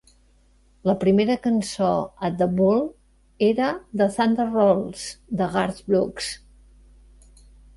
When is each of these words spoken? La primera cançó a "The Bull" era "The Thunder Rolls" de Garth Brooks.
La 0.89 0.93
primera 1.03 1.33
cançó 1.43 1.89
a 2.29 2.31
"The 2.39 2.47
Bull" 2.61 2.81
era 3.49 3.69
"The 4.01 4.09
Thunder 4.19 4.49
Rolls" 4.51 5.05
de 5.43 5.51
Garth 5.59 5.85
Brooks. 5.91 6.33